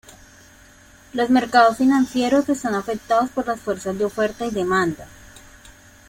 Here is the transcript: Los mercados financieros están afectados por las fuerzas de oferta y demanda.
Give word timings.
Los 1.13 1.29
mercados 1.29 1.77
financieros 1.77 2.49
están 2.49 2.73
afectados 2.73 3.29
por 3.29 3.45
las 3.45 3.59
fuerzas 3.59 3.99
de 3.99 4.05
oferta 4.05 4.45
y 4.45 4.49
demanda. 4.49 5.07